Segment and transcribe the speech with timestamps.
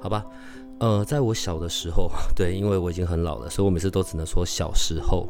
[0.00, 0.24] 好吧，
[0.78, 5.28] 呃，在我小的时候， 对，因为我已经很老了，所以我每次都只能说小时候。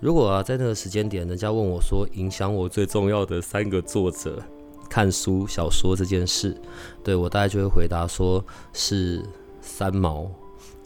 [0.00, 4.40] 如果啊，在那个时间点，人家问我说影响我最重要的三个作者
[4.88, 6.56] 看书小说这件事，
[7.02, 9.24] 对我大概就会回答说是
[9.60, 10.30] 三毛，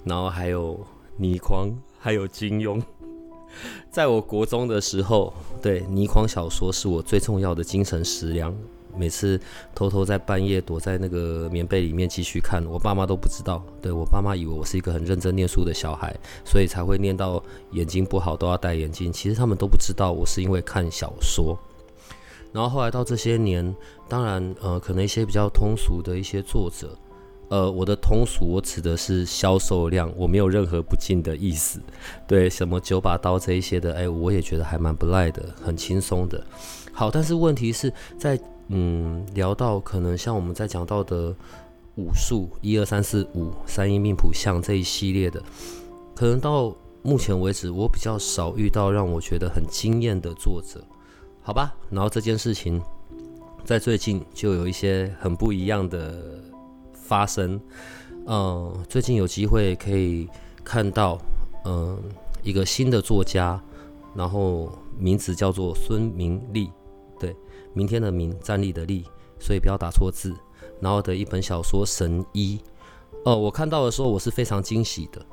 [0.04, 0.80] 然后还有
[1.18, 2.82] 倪匡，还有金庸。
[3.90, 8.56] 在我国中的时候，对倪匡小说是我最重要的精神食粮。
[8.96, 9.40] 每次
[9.74, 13.64] 偷偷在半夜躲在那个棉被里面继续看，我爸妈都不知道。
[13.80, 19.12] 对我爸妈以为我是一个很认真念书的小孩，所以才会念到眼睛不好都要戴眼镜。
[19.12, 21.58] 其实他们都不知道我是因为看小说。
[22.52, 23.74] 然后后来到这些年，
[24.08, 26.94] 当然呃，可能一些比较通俗的一些作者，
[27.48, 31.80] 呃，我的通俗我指的是销售量，我没有任何不敬的意思。
[32.28, 36.44] 对，什么九把刀这一些的，哎，我也觉得还蛮不赖的，很轻松的。
[36.92, 38.38] 好，但是问题是在。
[38.74, 41.34] 嗯，聊到可能像我们在讲到的
[41.96, 45.42] 武术一二三四五三一命谱像这一系列的，
[46.14, 50.82] 可能到目前为止我比较少遇到让我觉得很惊艳的作者，
[51.42, 51.74] 好吧？
[51.90, 52.80] 然后这件事情
[53.62, 56.42] 在最近就有一些很不一样的
[56.94, 57.60] 发生，
[58.24, 60.26] 嗯，最近有机会可以
[60.64, 61.18] 看到，
[61.66, 62.02] 嗯，
[62.42, 63.60] 一个新的作家，
[64.14, 66.70] 然后名字叫做孙明利。
[67.74, 69.04] 明天的明，站立的立，
[69.38, 70.34] 所以不要打错字。
[70.80, 72.58] 然后的一本小说《神医》，
[73.24, 75.24] 哦，我看到的时候我是非常惊喜的。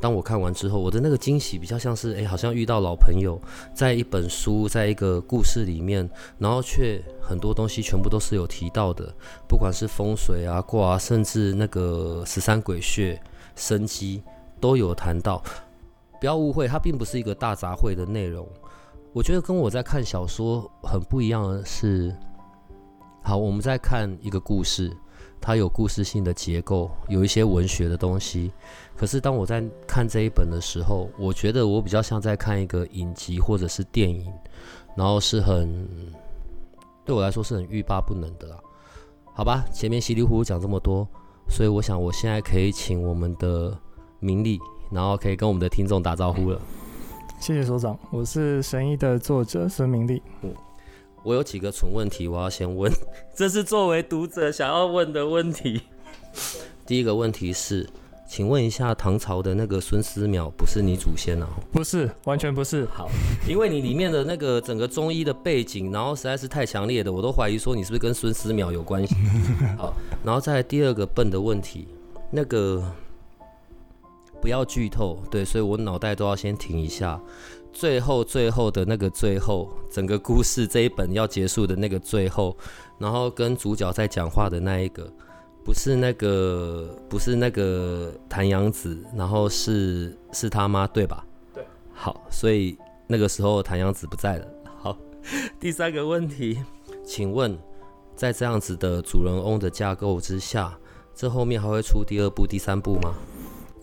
[0.00, 3.40] 当我看完之后，我的那个惊喜比较像是，哎，好像遇到老朋友，
[3.72, 9.14] 在一本书，在一个故事里面，然后却很多东西全部都是有提到的，
[9.46, 13.20] 不管是风水啊、卦啊，甚至那个十三鬼穴、
[13.54, 14.20] 生机
[14.60, 15.40] 都有谈到。
[16.18, 18.48] 不要误会，它并不是一个大杂烩的内容。
[19.12, 22.16] 我觉得跟我在看小说很不一样的是，
[23.22, 24.90] 好，我们在看一个故事，
[25.38, 28.50] 它有故事性的结构，有一些文学的东西。
[28.96, 34.32] 可是当我在看这一本的时候，我觉得我比较像在看一个影集或者是电影，
[34.96, 35.86] 然后是很
[37.04, 38.56] 对我来说是很欲罢不能的啦。
[39.34, 41.06] 好吧，前面稀里糊涂讲这么多，
[41.50, 43.76] 所以我想我现在可以请我们的
[44.20, 44.58] 明利，
[44.90, 46.58] 然后可以跟我们的听众打招呼了。
[47.42, 50.22] 谢谢所长，我是神医的作者孙明利。
[50.42, 50.54] 嗯，
[51.24, 52.88] 我有几个蠢问题，我要先问，
[53.34, 55.82] 这是作为读者想要问的问题。
[56.86, 57.84] 第一个问题是，
[58.28, 61.48] 请问一下，唐朝的那个孙思邈不是你祖先啊？
[61.72, 62.84] 不是，完全不是。
[62.84, 63.10] 好，
[63.48, 69.16] 因为你里面的那个整个中医的背景，然后实在是太强烈的，我都怀疑说你是不是跟孙思邈有关系。
[69.76, 69.92] 好，
[70.22, 71.88] 然后再第二个笨的问题，
[72.30, 72.88] 那个。
[74.42, 77.18] 不要剧透，对，所以我脑袋都要先停一下。
[77.72, 82.54] 最后，最后的那个最后，整个故事这一本要结束的那个最后，
[82.98, 85.10] 然后跟主角在讲话的那一个，
[85.64, 91.24] 不是那个，不是那个谭阳子，然后是是他妈，对吧？
[91.54, 91.64] 对。
[91.94, 92.76] 好，所以
[93.06, 94.46] 那个时候谭阳子不在了。
[94.78, 94.98] 好，
[95.58, 96.58] 第三个问题，
[97.06, 97.56] 请问，
[98.14, 100.76] 在这样子的主人翁的架构之下，
[101.14, 103.14] 这后面还会出第二部、第三部吗？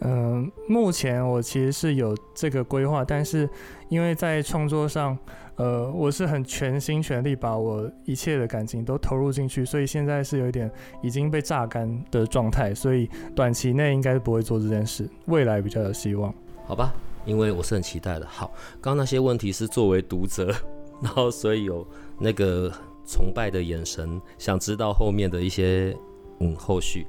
[0.02, 3.50] 嗯，目前我其实是有这个规划，但是
[3.90, 5.18] 因为在创作上，
[5.58, 10.72] 呃，我是很全心全力把我一切的感情都投入进去，所以现在是有一点
[11.02, 16.34] 已经被榨干的状态，所以短期内应该是不会做这件事，未来比较有希望。
[16.66, 16.94] 好吧，
[17.26, 18.26] 因为我是很期待的。
[18.26, 20.56] 好，刚刚那些问题是作为读者，
[21.04, 21.86] 然后所以有
[22.18, 22.72] 那个
[23.06, 25.94] 崇拜的眼神，想知道后面的一些
[26.40, 27.06] 嗯后续。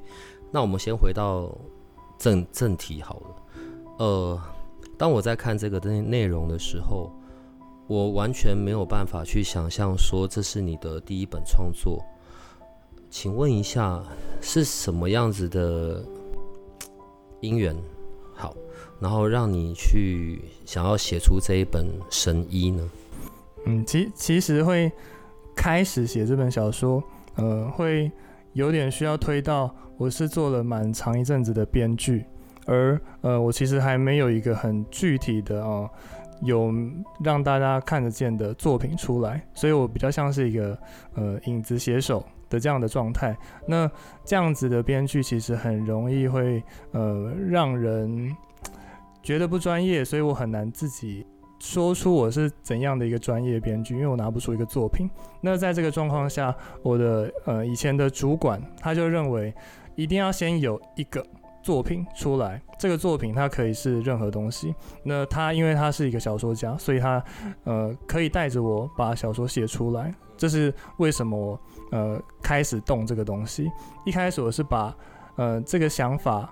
[0.51, 1.57] 那我们先回到。
[2.21, 3.35] 正正题好了，
[3.97, 4.39] 呃，
[4.95, 7.11] 当我在看这个的内容的时候，
[7.87, 11.99] 我完全没有办法去想象说这是你的第一本创作。
[13.09, 14.03] 请问一下，
[14.39, 16.05] 是什么样子的
[17.39, 17.75] 因缘？
[18.35, 18.55] 好，
[18.99, 22.89] 然后让你去想要写出这一本神医呢？
[23.65, 24.91] 嗯，其其实会
[25.55, 27.03] 开始写这本小说，
[27.33, 28.11] 呃，会
[28.53, 29.73] 有点需要推到。
[29.97, 32.25] 我是做了蛮长一阵子的编剧，
[32.65, 35.87] 而呃，我其实还没有一个很具体的哦，
[36.41, 36.73] 有
[37.23, 40.75] 让大家看得见的作品出来，所以我比较像是一个
[41.13, 43.37] 呃影子写手，的这样的状态。
[43.67, 43.87] 那
[44.25, 46.63] 这样子的编剧其实很容易会
[46.93, 48.35] 呃让人
[49.21, 51.23] 觉得不专业，所以我很难自己
[51.61, 55.09] 说出我是怎样的一个专业编剧，因为我拿不出一个作品。
[55.39, 56.53] 那在这个状况下，
[56.83, 59.53] 我的呃以前的主管他就认为
[59.95, 61.25] 一定要先有一个。
[61.63, 64.73] 作品出来，这个作品它可以是任何东西。
[65.03, 67.23] 那他因为他是一个小说家，所以他
[67.65, 70.11] 呃可以带着我把小说写出来。
[70.35, 71.59] 这是为什么我
[71.91, 73.69] 呃开始动这个东西。
[74.07, 74.91] 一开始我是把
[75.35, 76.51] 呃这个想法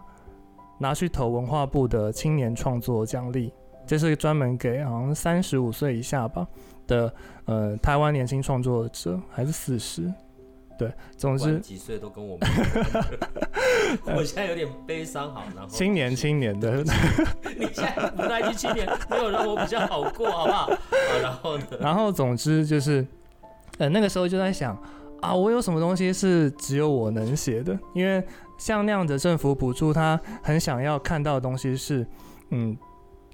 [0.77, 3.51] 拿去投文化部的青年创作奖励，
[3.89, 6.45] 这是专门给好像三十五岁以下吧
[6.85, 7.11] 的
[7.45, 10.13] 呃台湾年轻创作者，还是四十。
[10.77, 12.47] 对，总之几岁都跟我们，
[14.15, 15.33] 我现在有点悲伤。
[15.33, 16.83] 好，然后青年青年的，
[17.57, 20.69] 你现在不在一青年，没有让我比较好过，好不好？
[21.23, 21.65] 然后呢？
[21.81, 23.03] 然后总之就是，
[23.79, 24.77] 呃，那个时候就在想
[25.19, 27.75] 啊，我有什么东西是只有我能写的？
[27.95, 28.23] 因为
[28.59, 32.07] 像那样的政府补助，他很想要看到的东西是，
[32.51, 32.77] 嗯，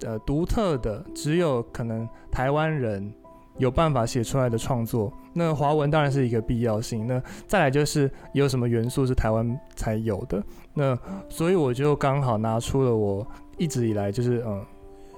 [0.02, 3.12] 呃，独特的，只有可能台湾人。
[3.58, 7.06] 有办法写出来的创作，那华文当然是一个必要性。
[7.06, 10.44] 那再来就是有什么元素是台湾才有的，
[10.74, 10.94] 那
[11.30, 13.26] 所以我就刚好拿出了我
[13.56, 14.62] 一直以来就是嗯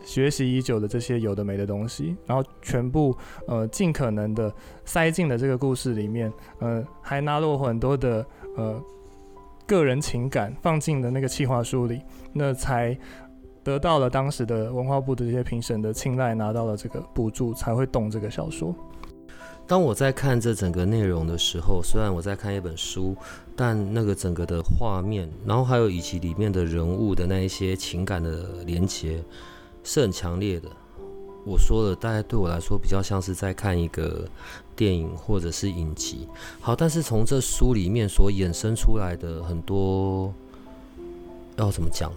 [0.04, 3.12] 学习已久的这些有的没的东西，然后全部
[3.48, 4.54] 呃尽可能的
[4.84, 8.24] 塞进了这个故事里面，呃还拿了我很多的
[8.56, 8.80] 呃
[9.66, 12.00] 个人情感放进了那个企划书里，
[12.32, 12.96] 那才。
[13.68, 18.74] 得到了当时的文化部的这些评审的青睐，拿到了这个补助，才会动这个小说。
[19.66, 23.14] 当我在看这整个内容的时候，虽然我在看一本书，
[23.54, 29.22] 但那个整个的画面，然后还有以及里面的人物的那一些情感的连接，
[29.84, 30.70] 是很强烈的。
[31.44, 34.26] 我说了，大概对我来说比较像是在看一个
[34.74, 36.26] 电影或者是影集。
[36.58, 40.32] 好，但是从这书里面所衍生出来的很多，
[41.56, 42.10] 要怎么讲？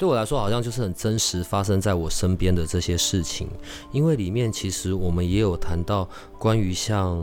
[0.00, 3.46] 对我来说，好像就是很真实发生在我身边的这些事情，
[3.92, 6.08] 因为里面其实我们也有谈到
[6.38, 7.22] 关于像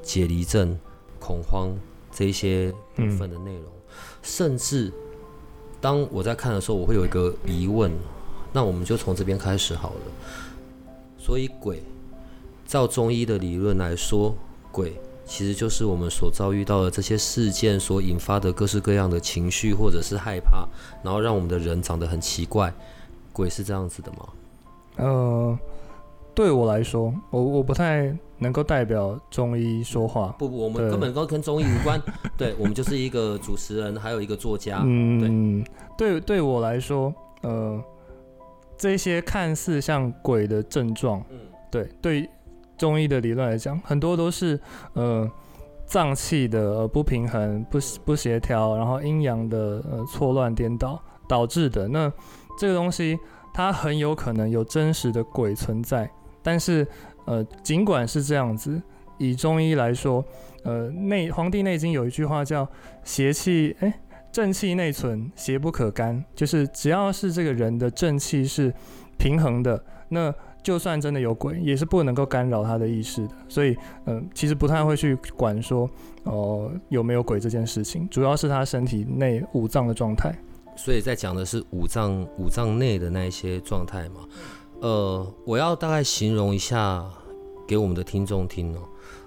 [0.00, 0.74] 解离症、
[1.18, 1.68] 恐慌
[2.10, 3.64] 这一些部分的内容，
[4.22, 4.90] 甚至
[5.78, 7.92] 当我在看的时候，我会有一个疑问，
[8.50, 10.00] 那我们就从这边开始好了。
[11.18, 11.82] 所以鬼，
[12.66, 14.34] 照中医的理论来说，
[14.72, 14.98] 鬼。
[15.30, 20.66] 其实就是我们所遭遇到的这些事件所引发的各式各样的情绪，或者是害怕，
[21.04, 22.74] 然后让我们的人长得很奇怪。
[23.32, 24.28] 鬼是这样子的吗？
[24.96, 25.56] 呃，
[26.34, 30.34] 对我来说，我我不太能够代表中医说话。
[30.36, 32.02] 不不，我们根本都跟中医无关。
[32.36, 34.82] 对，我们就是一个主持人，还有一个作家。
[34.84, 35.62] 嗯，
[35.96, 37.80] 对，对，对我来说，呃，
[38.76, 41.38] 这些看似像鬼的症状，嗯，
[41.70, 42.28] 对对。
[42.80, 44.58] 中医的理论来讲，很多都是
[44.94, 45.30] 呃
[45.84, 50.98] 脏器的不平衡、不不协调，然后阴阳的呃错乱颠倒
[51.28, 51.86] 导致的。
[51.88, 52.10] 那
[52.58, 53.18] 这个东西
[53.52, 56.10] 它很有可能有真实的鬼存在，
[56.42, 56.86] 但是
[57.26, 58.80] 呃尽管是这样子，
[59.18, 60.24] 以中医来说，
[60.64, 62.66] 呃内《黄帝内经》有一句话叫
[63.04, 63.92] “邪气哎
[64.32, 68.72] 正气内存，邪不可干”，就是只要是这个人的正气是
[69.18, 70.34] 平衡的，那。
[70.62, 73.34] 就算真的有鬼，也是不能够干扰他的意识的。
[73.48, 73.76] 所以，
[74.06, 75.88] 嗯，其实不太会去管说，
[76.24, 80.34] 哦，有没有鬼这件事情，主要是他身体内五脏的状态。
[80.76, 84.20] 所以在讲的是五脏五脏内的那一些状态嘛。
[84.80, 87.04] 呃，我要大概形容一下
[87.66, 88.80] 给我们的听众听哦。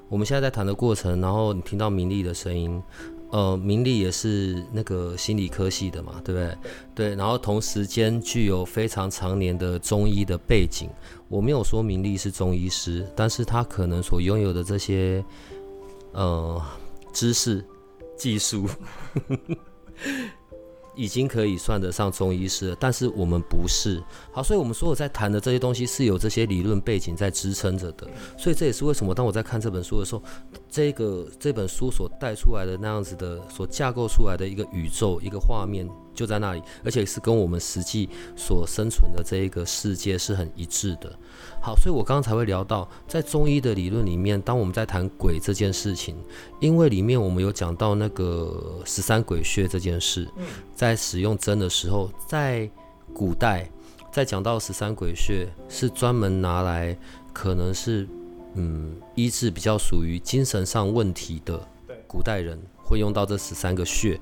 [0.09, 2.81] 我们现在在谈的过程，然后你听到明丽的声音。
[3.33, 6.57] 呃，明利也是那个心理科系的嘛，对不对？
[6.93, 10.87] 对，然后同时间具有非常常年的中医的背景。
[11.29, 15.25] 我没有说明利是中医师，但是他可能所拥有的这些
[16.11, 16.61] 呃
[17.11, 17.65] 知识、
[18.15, 18.69] 技术。
[20.95, 24.01] 已经可以算得上中医师了，但是我们不是。
[24.31, 28.07] 好，所以我们所有在谈的这些东西是有这些理论背景在支撑着的。
[28.37, 30.23] 所以这也是为什么当我在看这本书的时候，
[30.69, 41.11] 这个这本书所带出来的那样子的、所架构出来的一个宇宙、一个画面就在那里，而且是跟我们实际所生存的这一个世界是很一致的。
[41.65, 46.13] 好，所以我刚刚才会聊到，在中医的理论里面，当我们在谈鬼这件事情，
[46.59, 50.27] 因为里面我们有讲到那个十三鬼穴这件事，
[50.75, 52.69] 在使用针的时候，在
[53.13, 53.71] 古代，
[54.11, 56.97] 在讲到十三鬼穴是专门拿来，
[57.31, 58.05] 可能是
[58.55, 61.65] 嗯医治比较属于精神上问题的，
[62.05, 64.19] 古代人会用到这十三个穴，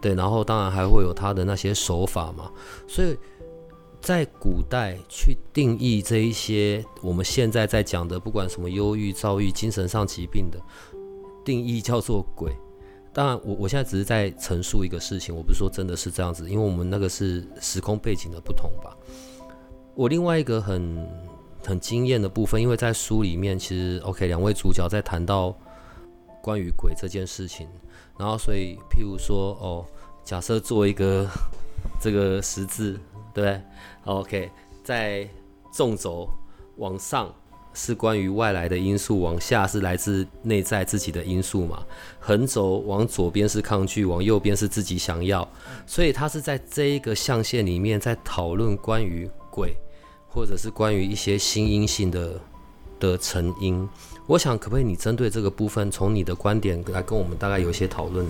[0.00, 2.52] 对，然后当然还会有他的那些手法嘛，
[2.86, 3.16] 所以。
[4.04, 10.60] 在古代去定义这一些我们现在在讲的，不管什么忧郁、躁郁、精神上疾病的，
[11.42, 12.54] 定义叫做鬼。
[13.14, 18.94] 当然，我我现在只是在陈述一个事情，我不是说真的是这样子，因为我们那个是时空背景的不同吧。
[19.94, 21.08] 我另外一个很
[21.64, 25.56] 很惊艳的部分，因为在书里面，其实 OK，两位主角在谈到
[26.42, 27.66] 关于鬼这件事情，
[28.18, 29.86] 然后所以譬如说，哦，
[30.22, 31.26] 假设做一个
[31.98, 33.00] 这个十字，
[33.32, 33.62] 对
[34.04, 34.50] ？OK，
[34.82, 35.28] 在
[35.72, 36.28] 纵轴
[36.76, 37.32] 往上。
[37.76, 41.84] 是关于外来的因素，往下是来自内在自己的因素嘛？
[42.20, 45.44] 横轴往左边是抗拒，往右边是自己想要，
[45.84, 49.76] 所以他是在这一个象限里面在讨论关于鬼，
[50.28, 52.40] 或者是关于一些新阴性的
[53.00, 53.88] 的成因。
[54.28, 58.24] 我想，可不可以你针对这个部分，从你的观点来跟我们大概有一些讨论？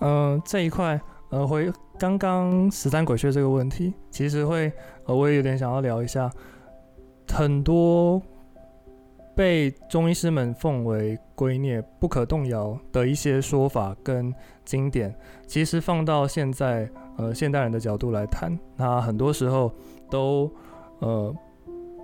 [0.00, 4.72] 嗯，这一块，呃，回刚刚十三鬼穴这个问题，其实会，
[5.06, 6.30] 呃，我也有点想要聊一下，
[7.32, 8.20] 很多。
[9.36, 15.14] 被中医师们奉为圭臬、不可动摇的一些说法跟经典，
[15.46, 19.72] 其实放到现在呃现代人的角度来谈，那很多时候
[20.10, 20.50] 都
[20.98, 21.32] 呃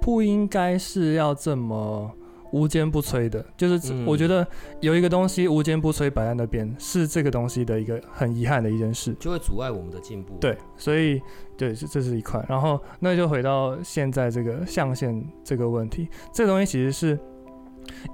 [0.00, 2.08] 不应该是要这么
[2.54, 3.44] 无坚不摧的。
[3.56, 4.46] 就是我觉得
[4.80, 10.34] 有一个东西无坚不摧摆在那边，是这个东西的一个很遗憾的一件事，就会阻碍我们的进步。
[10.40, 11.20] 对，所以
[11.58, 12.42] 对，这这是一块。
[12.48, 17.18] 然后那就回到现在这个象限这个问题，这个东西其实是。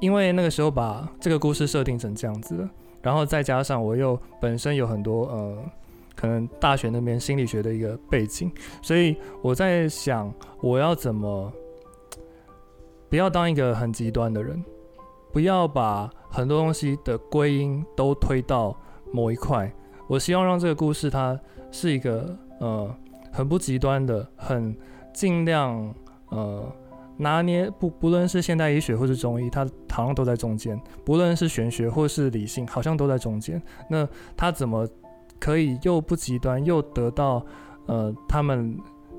[0.00, 2.68] 因为那个时候把这个故事设定成这样子的，
[3.02, 5.56] 然后再加上我又本身有很多呃，
[6.16, 8.50] 可能大学那边心理学的一个背景，
[8.82, 11.52] 所以我在想我要怎么
[13.11, 14.64] 不要当一个很极端的人，
[15.33, 18.75] 不要把很多东西的归因都推到
[19.12, 19.71] 某一块。
[20.09, 21.38] 我希望让这个故事它
[21.71, 22.95] 是一个呃
[23.31, 24.75] 很不极端的，很
[25.12, 25.95] 尽量
[26.31, 26.73] 呃。
[27.23, 30.75] 拿捏不不论是现代医学或是中医，它好像都在中间；
[31.05, 33.62] 不论是玄学或是理性，好像都在中间。
[33.90, 34.88] 那它怎么
[35.38, 37.45] 可以又不极端，又得到
[37.85, 38.75] 呃他们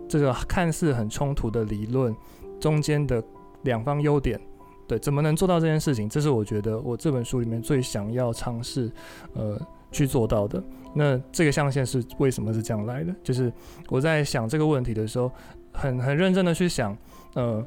[0.09, 2.11] 这个看似很冲突的理论
[2.59, 3.23] 中间的
[3.63, 4.39] 两方优点？
[4.87, 6.09] 对，怎么能做到这件事情？
[6.09, 8.91] 这是我觉得我这本书里面最想要尝试
[9.33, 9.59] 呃
[9.91, 10.63] 去做到的。
[10.93, 13.15] 那这个象限是为什么是这样来的？
[13.23, 13.51] 就是
[13.89, 15.31] 我在想这个问题的时候，
[15.71, 16.97] 很很认真的去想，
[17.35, 17.65] 呃。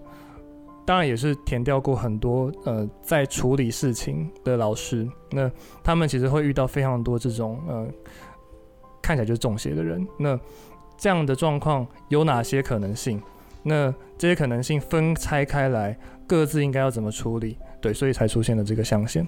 [0.87, 5.51] 当然也是填掉过很多呃，在处理事情的老师，那
[5.83, 7.89] 他们其实会遇到非常多这种呃，
[9.01, 10.07] 看起来就是中邪的人。
[10.19, 10.39] 那
[10.99, 13.19] 这样的状况有哪些可能性？
[13.65, 17.57] 那这些可能性分拆开来，各自应该要怎么处理？
[17.81, 19.27] 对，所以才出现了这个象限。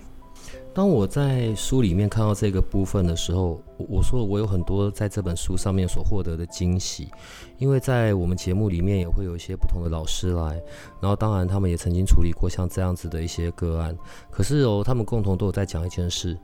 [0.73, 7.09] 当我在书里面看到这个部分的时候，我说我有很多在这本书上面所获得的惊喜，
[7.57, 10.62] 因为在我们节目里面也会有一些不同的老师来，
[11.00, 13.97] 然后当然他们也曾经处理过像这样子的一些个案，
[14.31, 16.38] 可是哦，他们共同都有在讲一件事，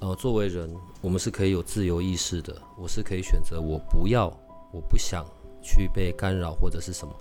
[0.00, 0.68] 呃，作为人，
[1.00, 4.26] 我们是可以有自由意识的，我是可以选择我不要，
[4.72, 5.24] 我不想。
[5.62, 7.14] 去被干扰或者是什么？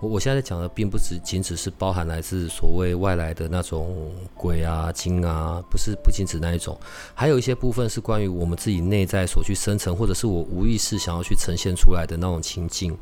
[0.00, 6.78] 我我现在讲的并不只仅只是包含来自所谓外来的那种鬼啊、精啊，不是不仅指那一种，
[7.14, 12.96] 还有一些部分是关于我们自己内在所去生成，或者是我无意识想要去呈现出来的那种情境。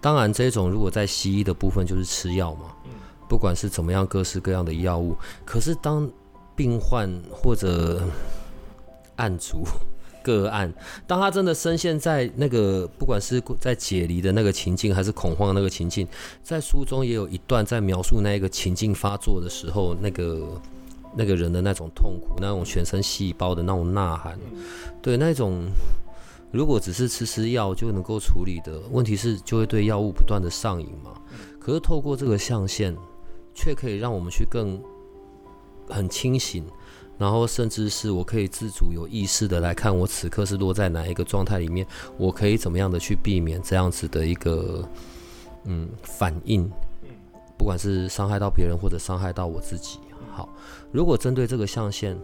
[0.00, 2.72] 当然，这种如果在西医的部分就是吃药嘛，
[3.28, 6.08] 不管是怎么样各式各样的药物，可是当
[6.54, 8.02] 病患或者
[9.16, 9.64] 案主。
[10.26, 10.72] 个案，
[11.06, 16.06] 当他真的深陷在那个不管是在解离的那个情境，还是恐慌的那个情境，
[16.42, 20.60] 在书中也有一段在描述那个情境发作的时候，那个
[21.14, 24.36] 那个人的那种痛苦，那种全身细胞的那种呐喊，
[25.00, 25.68] 对那种
[26.50, 31.12] 如果只是吃吃药就能够处理的问题是，就会对药物不断的上瘾嘛。
[31.60, 32.96] 可是透过这个象限，
[33.54, 34.80] 却可以让我们去更
[35.88, 36.64] 很清醒。
[37.18, 41.86] 然后，甚至是我可以自主、有意识的来看，我此刻是落在哪一个状态里面，
[42.18, 44.86] 我可以怎么样的去避免这样子的一个
[45.64, 46.70] 嗯反应，
[47.56, 49.98] 不管是伤害到别人或者伤害到我自己。
[50.30, 50.46] 好，
[50.92, 52.14] 如果针对这个象限，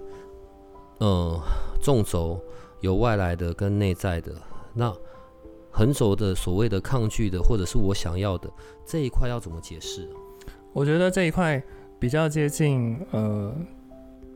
[1.00, 1.40] 嗯，
[1.80, 2.38] 纵轴
[2.82, 4.34] 有外来的跟内在的，
[4.74, 4.94] 那
[5.70, 8.50] 横轴的所谓的抗拒的或者是我想要的
[8.84, 10.06] 这一块要怎么解释？
[10.74, 11.62] 我觉得这一块
[11.98, 13.54] 比较接近呃。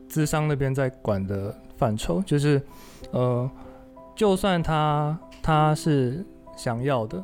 [0.07, 2.61] 智商那边在管的范畴，就是，
[3.11, 3.49] 呃，
[4.15, 7.23] 就算他他是想要的，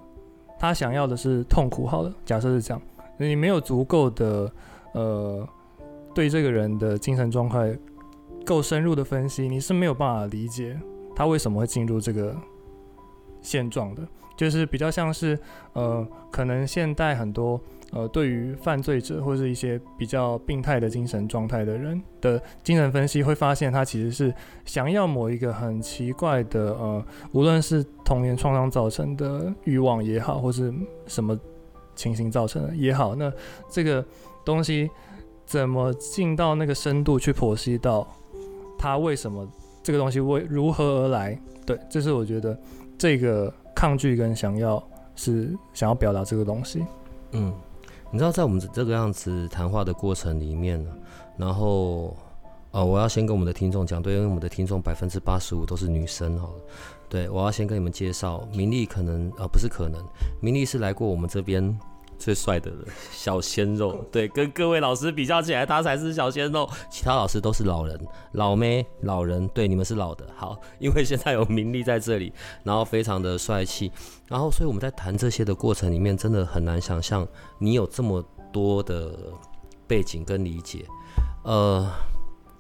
[0.59, 2.81] 他想要的是痛苦，好了，假设是这样，
[3.17, 4.51] 你没有足够的
[4.93, 5.47] 呃
[6.13, 7.77] 对这个人的精神状态
[8.45, 10.79] 够深入的分析，你是没有办法理解
[11.15, 12.35] 他为什么会进入这个
[13.41, 15.37] 现状的，就是比较像是
[15.73, 17.59] 呃，可能现代很多
[17.93, 24.33] 呃，对于犯罪者或是一些比较病态的精神状态的人的精神分析，会发现他其实是
[24.65, 30.73] 想要某一个很奇怪的呃，无论是童年创伤造成的欲望也好，或是
[31.05, 31.39] 什么
[31.95, 33.31] 情形造成的也好，那
[33.69, 34.03] 这个
[34.43, 34.89] 东西
[35.45, 38.07] 怎么进到那个深度去剖析到
[38.79, 39.47] 他为什么
[39.83, 41.39] 这个东西为如何而来？
[41.63, 42.57] 对，这是我觉得
[42.97, 44.83] 这个抗拒跟想要
[45.15, 46.83] 是想要表达这个东西。
[47.33, 47.53] 嗯。
[48.13, 50.91] 你知道，在我们这个样子谈话的过程里面呢，
[51.35, 52.15] 然后，
[52.69, 56.47] 呃，我要先跟我们的听众讲，对，因为我们的听众百分之八十五都是女生哈，
[57.09, 59.99] 对我要先跟你们介绍，明丽可能，呃，不是可能，
[60.39, 61.75] 明丽是来过我们这边。
[62.23, 62.79] 最帅的人，
[63.11, 67.99] 小鲜肉，对，跟各位老师比较起来，他才是小鲜肉，其他老师都是老人，
[68.31, 72.31] 老妹，老人，对，你们是老的，好，因为现在有名利在这里，
[72.63, 73.91] 然后非常的帅气，
[74.29, 77.27] 然后，所以我们在谈这些的过程里面，真的很难想象
[77.59, 79.13] 你有这么多的
[79.85, 80.85] 背景跟理解，
[81.43, 81.91] 呃，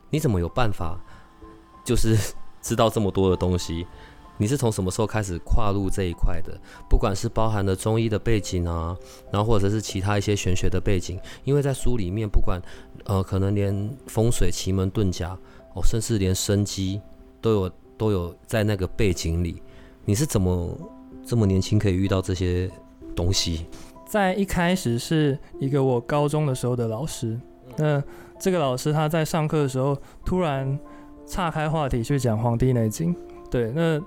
[0.09, 0.99] 你怎么有办法，
[1.85, 2.17] 就是
[2.61, 3.87] 知道这么多的东西？
[4.43, 6.59] 你是从什么时候开始跨入这一块的？
[6.89, 8.93] 不管是包含了中医的背景啊，
[9.31, 12.61] 然后或者是其他一些玄学的背景，因为在书里面，不管
[13.05, 15.29] 呃，可能连风水、奇门遁甲
[15.75, 16.99] 哦，甚至连生机
[17.39, 19.63] 都有都有在那个背景里。
[20.03, 20.77] 你是怎么
[21.25, 22.69] 这么年轻可以遇到这些
[23.15, 23.65] 东西？
[24.05, 27.39] 在一开始是一个我高中的时候的老师，
[27.77, 28.03] 那
[28.37, 30.77] 这个老师他在上课的时候突然
[31.25, 33.15] 岔开话题去讲《黄帝内经》，
[33.49, 34.01] 对，那。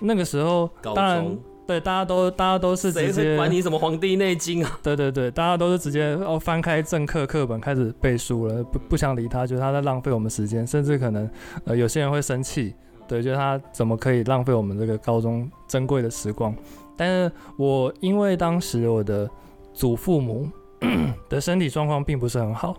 [0.00, 4.78] 那个时候，当然对，大家都大家都是直接管你什么《黄帝内经》啊？
[4.82, 11.30] 对对对，大家都是直接哦翻开正课课本开始背书了，不不想理他，觉得他在浪费我们时间，甚至可能
[11.64, 12.74] 呃有些人会生气，
[13.06, 16.52] 对，觉得他怎么可以浪费我们这个高中珍贵的时光？
[16.96, 19.30] 但是我因为当时我的
[19.72, 20.50] 祖父母
[21.30, 22.76] 的身体状况并不是很好。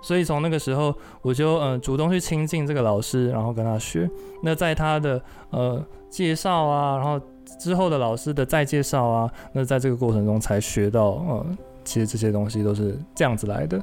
[0.00, 4.08] 所以从那个时候，我就呃主动去亲近这个老师，然后跟他学。
[4.42, 7.20] 那在他的呃介绍啊，然后
[7.58, 11.46] 之后的老师的再介绍啊，那在这个过程中才学到，呃，
[11.84, 13.82] 其实这些东西都是这样子来的。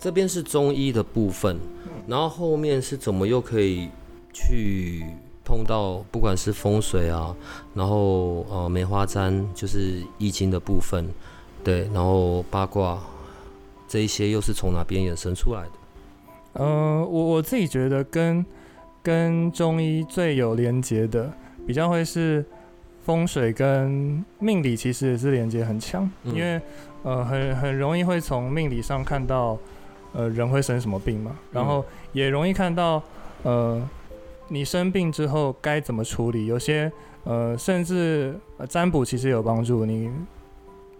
[0.00, 1.56] 这边是中医的部分，
[2.06, 3.88] 然后后面是怎么又可以
[4.32, 5.04] 去
[5.44, 7.36] 碰到，不管是风水啊，
[7.74, 11.06] 然后呃梅花簪就是易经的部分，
[11.62, 12.98] 对，然后八卦。
[13.88, 15.70] 这一些又是从哪边衍生出来的？
[16.54, 18.44] 嗯，我我自己觉得跟
[19.02, 21.30] 跟中医最有连接的，
[21.66, 22.44] 比较会是
[23.04, 26.60] 风水跟命理，其实也是连接很强，因为
[27.02, 29.58] 呃很很容易会从命理上看到
[30.12, 33.02] 呃人会生什么病嘛，然后也容易看到
[33.42, 33.88] 呃
[34.48, 36.90] 你生病之后该怎么处理，有些
[37.24, 38.34] 呃甚至
[38.68, 40.10] 占卜其实有帮助你。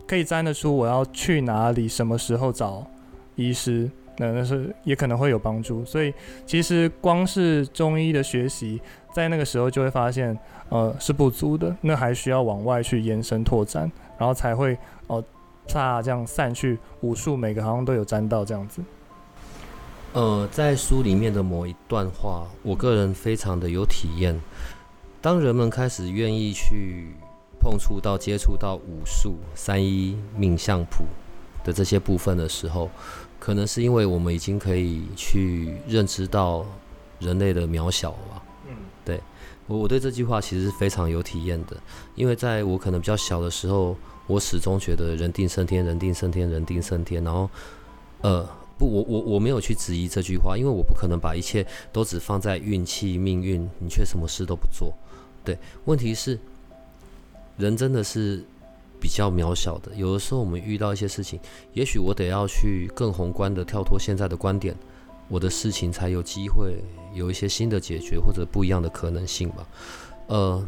[0.07, 2.87] 可以粘得出我要去哪里，什么时候找
[3.35, 5.85] 医师，那那是也可能会有帮助。
[5.85, 6.15] 所以
[6.47, 8.81] 其实光是中医的学习，
[9.13, 10.39] 在那个时候就会发现，
[10.69, 11.75] 呃，是不足的。
[11.81, 15.23] 那还需要往外去延伸拓展，然后才会哦，
[15.67, 18.81] 这样散去武术，每个好像都有沾到这样子。
[20.13, 24.41] 呃，在书里面的某一段话，我个人非常的有体验。
[25.21, 27.09] 当人们开始愿意去。
[27.67, 31.05] 碰触到、接触到武术、三一命相谱
[31.65, 32.89] 的这些部分的时候，
[33.41, 36.65] 可能是因为我们已经可以去认知到
[37.19, 38.41] 人类的渺小吧。
[38.69, 39.21] 嗯，对
[39.67, 41.77] 我我对这句话其实是非常有体验的，
[42.15, 43.97] 因为在我可能比较小的时候，
[44.29, 47.25] 我始终觉得人定胜天，人定胜天，人定胜天。
[47.25, 47.51] 然后，
[48.21, 48.49] 呃，
[48.79, 54.95] 不，我我我没有去质疑这句话，因为我不可能把一切都只放在运气、命运，你却什么事都不做。
[55.45, 56.39] 对，问题是。
[57.57, 58.45] 人真的是
[59.01, 61.39] 比较渺小的，有的时候我们遇到一些事情，
[61.73, 64.75] 也许我得要去更宏观的跳脱现在的观点，
[65.29, 66.77] 我的事情才有机会
[67.15, 69.67] 有一些新的解决或者不一样的可能性吧。
[70.29, 70.67] 呃，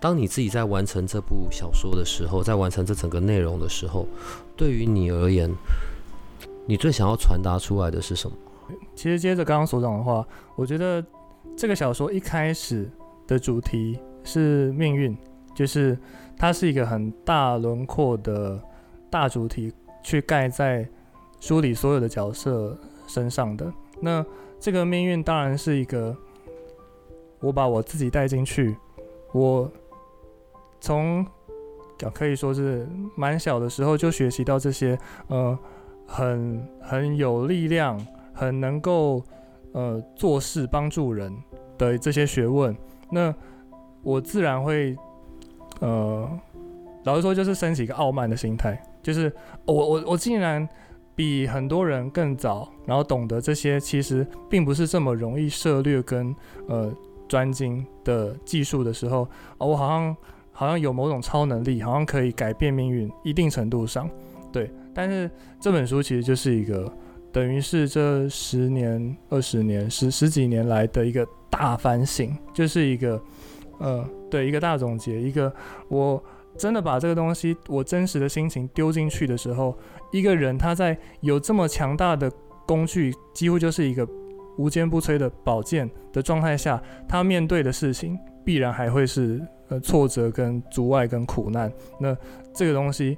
[0.00, 4.06] 当你自己在完成这部小说的时候，在完成这整个内容的时候，
[4.56, 5.50] 对于你而言，
[6.66, 8.36] 你最想要传达出来的是什么？
[8.94, 11.04] 其实接着刚刚所讲的话，我觉得
[11.56, 12.90] 这个小说一开始
[13.26, 15.16] 的主题是命运。
[15.56, 15.98] 就是
[16.36, 18.60] 它是一个很大轮廓的
[19.08, 20.86] 大主题，去盖在
[21.40, 23.72] 书里所有的角色身上的。
[23.98, 24.22] 那
[24.60, 26.14] 这个命运当然是一个，
[27.40, 28.76] 我把我自己带进去，
[29.32, 29.70] 我
[30.78, 31.26] 从
[32.12, 35.58] 可以说是蛮小的时候就学习到这些，呃，
[36.06, 37.98] 很很有力量，
[38.34, 39.24] 很能够
[39.72, 41.34] 呃做事帮助人
[41.78, 42.76] 的这些学问。
[43.10, 43.34] 那
[44.02, 44.94] 我自然会。
[45.80, 46.28] 呃，
[47.04, 49.32] 老实说，就是升起一个傲慢的心态，就是
[49.64, 50.68] 我我我竟然
[51.14, 56.34] 比很多人更早，然后懂得这些其实并不是这么容易涉略跟
[56.68, 56.92] 呃
[57.28, 60.16] 专精的技术的时候，我好像
[60.52, 64.08] 好像有某种超能力，好像可以改变命运，一定程度上，
[64.52, 64.70] 对。
[64.94, 66.92] 但是这本书其实就是一个。
[67.32, 73.20] 等于是这十年、二十年、十十几年来的一个大反省，就是一个，
[73.78, 75.20] 呃，对，一个大总结。
[75.20, 75.52] 一个
[75.88, 76.22] 我
[76.56, 79.76] 真的把这个东西，我真实的心情丢进去的时候，
[80.12, 82.30] 一个人他在有这么强大的
[82.66, 84.06] 工具，几乎就是一个
[84.58, 91.72] 无坚不摧的宝剑的状态下，他面对的事情必然还会是呃挫折、跟阻碍、跟苦难。
[91.98, 92.16] 那
[92.54, 93.16] 这个东西，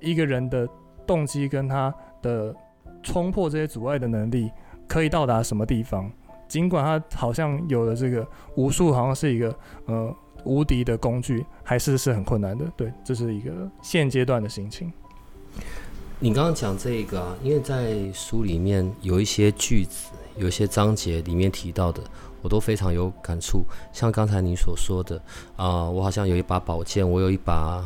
[0.00, 0.68] 一个人的
[1.06, 2.54] 动机跟他的。
[3.02, 4.50] 冲破这些阻碍的能力
[4.86, 6.12] 可以到达什么地方？
[6.50, 12.64] 尽管他好像有了这个武术，好像是一个呃无敌的工具，还是是很困难的。
[12.76, 14.92] 对，这是一个现阶段的心情。
[16.18, 22.02] 你刚刚讲这个啊，因为在书里面有一些句子，有一些章节里面提到的，
[22.42, 23.62] 我都非常有感触。
[23.92, 25.22] 像刚才你所说的
[25.56, 27.82] 啊，我好像有一把宝剑，我有一把。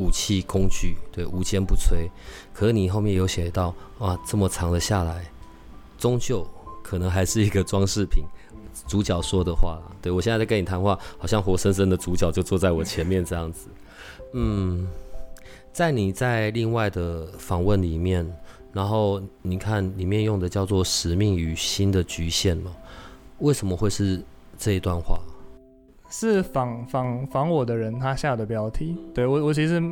[0.00, 2.08] 武器工具，对，无坚不摧。
[2.54, 5.24] 可是你后面有写到，啊，这么长的下来，
[5.98, 6.46] 终究
[6.88, 8.24] 可能还是一个装饰品。
[8.86, 13.68] 主角说的话，对我现在在跟你谈话，好像活生生的主角就坐在我前面这样子。
[14.32, 14.88] 嗯，
[15.70, 18.26] 在你在另外的访问里面，
[18.72, 22.72] 然后你看里面用的叫做“使命与心的局限”嘛？
[23.40, 24.22] 为什么会是
[24.56, 25.18] 这一段话？
[26.10, 29.82] 是仿仿仿我的人他下的标题，对我我其实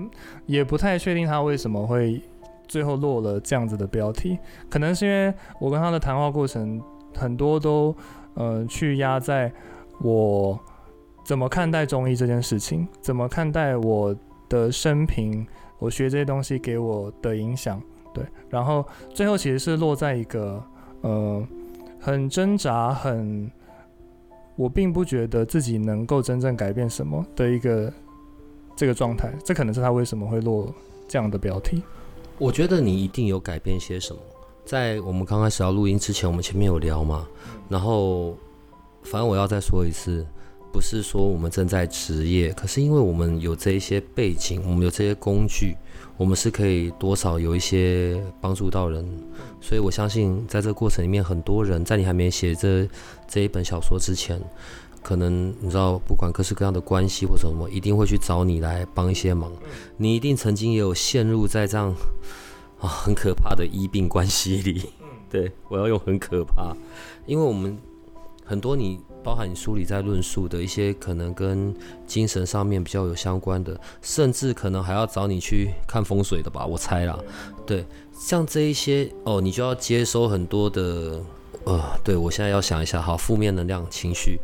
[0.47, 2.23] 也不太确定他为什么会
[2.67, 6.81] 最后落了这样子的标题，可能是因为我跟他的谈话过程
[7.15, 7.95] 很多都
[8.35, 9.53] 呃去压在
[10.01, 10.59] 我
[11.25, 14.15] 怎么看待中医这件事情，怎么看待我
[14.49, 15.47] 的生平，
[15.79, 17.81] 我学这些东西给我的影响，
[18.13, 20.63] 对，然后最后其实是落在一个
[21.03, 21.47] 呃
[22.01, 23.51] 很挣扎很。
[24.59, 27.93] 我并不觉得自己能够真正改变什么的一个
[28.75, 30.75] 这个状态，这可能是他为什么会落
[31.07, 31.83] 这样的标题。
[32.39, 34.21] 我觉得你一定有改变些什么。
[34.65, 37.27] 在我们刚开始要录音之前，我们前面有聊嘛，
[37.69, 38.37] 然后
[39.03, 40.27] 反正我要再说一次。
[40.73, 45.75] 不是说我们正在职业，可是因为我们有这一些背景，我们有这些工具，
[46.19, 49.03] 我们是可以多少有一些帮助到人，
[49.59, 52.87] 所以我相信在这个过程里面，很多人在你还没写这
[53.27, 54.39] 这一本小说之前，
[55.07, 59.53] 可能你知道，不管各式各样的关系或者什么，一定会去找你来帮一些忙。
[59.99, 61.95] 你一定曾经也有陷入在这样
[62.81, 64.91] 啊 很可怕的医病关系里。
[65.31, 66.75] 对我要用很可怕，
[67.25, 67.79] 因为我们
[68.45, 68.99] 很多你。
[69.27, 71.75] 包含你书里在论述的一些可能跟
[72.07, 77.19] 精神上面比较有相关的，甚至可能还要找你去看风水的吧，我猜啦。
[77.67, 81.21] 对，像这一些哦，你就要接收很多的，
[81.65, 84.39] 呃，对我现在要想一下，好，负面能量情绪，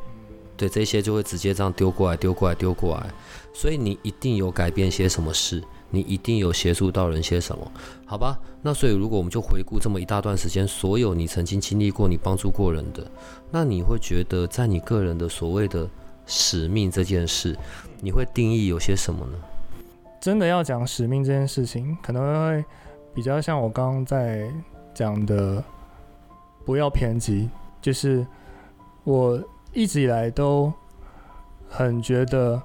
[0.62, 3.10] 对，这些就会直接这样丢过来，丢过来，丢过来，
[3.52, 5.60] 所以你一定有改变些什么事。
[5.90, 7.70] 你一定有协助到人些什么，
[8.06, 8.38] 好吧？
[8.62, 13.04] 那所以如果我们就回顾这么一大段时间，所有你曾经经历过、你帮助过人的，
[13.50, 15.90] 那你会觉得在你个人的所谓的
[16.24, 17.58] 使命这件事，
[18.00, 19.32] 你会定义有些什么呢？
[20.20, 22.64] 真的要讲使命这件事情，可能会
[23.12, 24.48] 比较像我刚刚在
[24.94, 25.62] 讲的，
[26.64, 27.50] 不要偏激。
[27.82, 28.24] 就是
[29.02, 29.42] 我
[29.72, 30.72] 一直以来都
[31.68, 32.60] 很觉得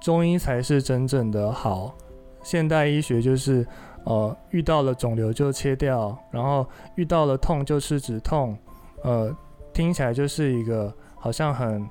[0.00, 1.94] 中医才是真正的好。
[2.42, 3.66] 现代医学就是，
[4.04, 8.56] 呃，遇到了肿瘤就切掉，然后遇到了痛就吃止痛，
[9.02, 9.36] 呃，
[9.72, 11.84] 听起来就是一个好像很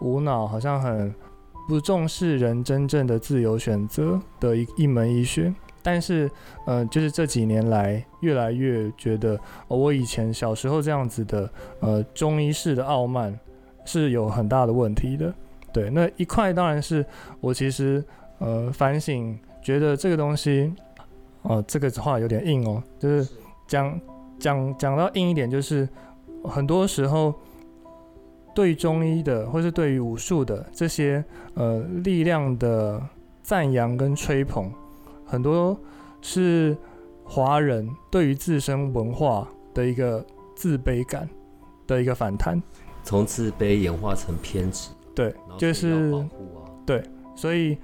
[0.00, 1.14] 无脑，好像很
[1.68, 5.54] 不重视人真正的自由选择的一一门医学。
[5.84, 6.28] 但是，
[6.66, 9.38] 呃，就是这几年来越来越觉得，
[9.68, 13.38] 我以前小时候这样子的，呃，中医式的傲慢
[13.84, 15.32] 是有很大的问题的。
[15.72, 17.04] 对，那一块当然是
[17.40, 18.04] 我其实，
[18.38, 19.38] 呃，反省。
[19.62, 20.74] 觉得这个东西，
[21.42, 23.32] 哦，这个话有点硬哦，就是
[23.68, 24.00] 讲
[24.40, 25.88] 讲讲到硬一点，就是
[26.42, 27.32] 很多时候
[28.52, 33.00] 对中医的，或是对于武术的这些呃力量的
[33.40, 34.68] 赞扬跟吹捧，
[35.24, 35.78] 很多
[36.20, 36.76] 是
[37.22, 41.28] 华人对于自身文化的一个自卑感
[41.86, 42.60] 的一个反弹，
[43.04, 46.12] 从自卑演化成偏执，对，就是
[46.86, 47.02] 对，
[47.34, 47.76] 所以。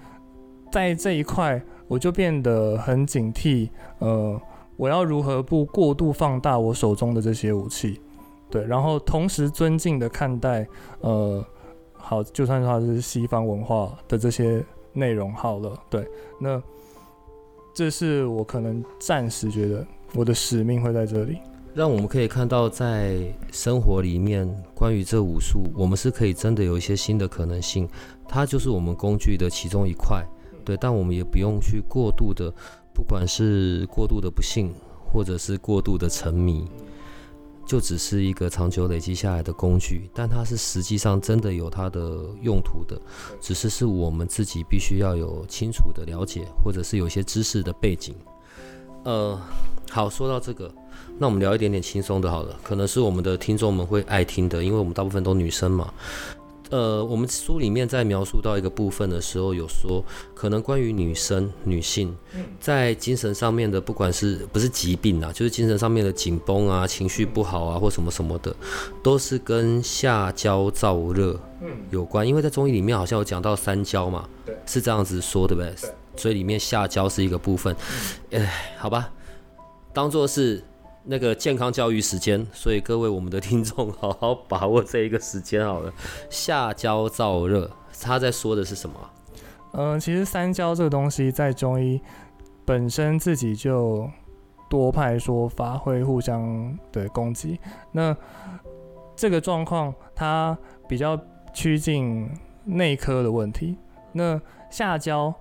[0.71, 3.71] 在这一块，我就变得很警惕。
[4.01, 4.39] 呃，
[4.77, 7.99] 我要如何不过度放大我手中的这些武器？
[8.51, 10.69] 对，然后同时尊敬的看待，
[11.01, 11.43] 呃，
[11.95, 15.73] 好，就算它是西方文化的这些内容好了。
[15.89, 16.07] 对，
[16.39, 16.63] 那
[17.73, 21.39] 这是我可能暂时觉得我的使命会在这里。
[21.79, 27.89] 让我们可以看到，在生活里面，关于这武术，我们是可以真的有一些新的可能性。
[28.27, 30.27] 它就是我们工具的其中一块，
[30.65, 30.77] 对。
[30.77, 32.53] 但我们也不用去过度的，
[32.93, 34.75] 不管是过度的不幸，
[35.13, 36.67] 或者是过度的沉迷，
[37.65, 40.11] 就只是一个长久累积下来的工具。
[40.13, 42.01] 但它是实际上真的有它的
[42.43, 43.01] 用途的，
[43.41, 48.17] 只是是我们自己必须要有清楚的了解，或者是有些知识的背景。
[49.05, 49.41] 呃，
[49.89, 50.69] 好，说到这个。
[51.19, 55.93] 那我们聊一点点轻松的，好了，可能是我们的听众们会爱听的，因为我们大部分都女生嘛。
[56.71, 62.15] 呃，我们书里面在描述到一个部分的时候，有说可能关于女生、女性
[62.61, 68.55] 在精神上面的，不管是不是疾病啊，就是精神上面的紧绷啊、情绪不好啊，或什么什么的，
[69.03, 71.41] 都是跟下焦燥热
[71.91, 72.29] 有关。
[72.29, 74.29] 因为在中医里面好像有讲到三焦嘛，
[74.67, 75.75] 是这样子说的呗。
[76.17, 77.75] 所以里面下焦是一个部分。
[78.31, 79.11] 哎，好吧，
[79.95, 80.63] 当做是。
[81.11, 85.91] 那个健康教育时间， 所以各位我们的听众好好把握这一个时间好了。
[86.29, 88.95] 下焦燥热，他在说的是什么？
[89.73, 91.99] 嗯，其实三焦这个东西在中医
[92.67, 94.07] 本身自己就
[94.69, 97.59] 多派说法，会互相的攻击。
[97.91, 98.15] 那
[99.17, 101.19] 这个状况它比较
[101.55, 102.31] 趋近
[102.65, 103.79] 内科的问题。
[104.13, 104.39] 那
[104.71, 105.35] 下焦